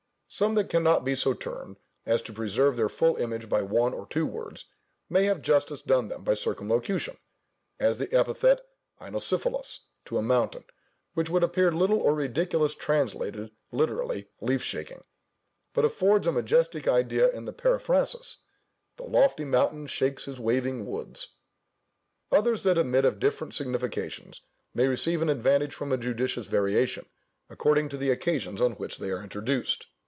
[0.33, 4.07] Some that cannot be so turned, as to preserve their full image by one or
[4.07, 4.63] two words,
[5.09, 7.17] may have justice done them by circumlocution;
[7.81, 8.61] as the epithet
[9.01, 10.63] einosiphyllos to a mountain,
[11.15, 15.03] would appear little or ridiculous translated literally "leaf shaking,"
[15.73, 18.37] but affords a majestic idea in the periphrasis:
[18.95, 21.27] "the lofty mountain shakes his waving woods."
[22.31, 24.39] Others that admit of different significations,
[24.73, 27.05] may receive an advantage from a judicious variation,
[27.49, 29.87] according to the occasions on which they are introduced.